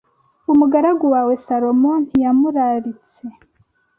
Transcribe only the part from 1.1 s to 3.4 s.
wawe Salomo ntiyamuraritse